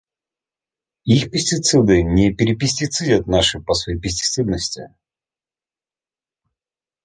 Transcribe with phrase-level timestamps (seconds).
[1.03, 4.89] Их пестициды не перепистицидят наши по своей пестицидности.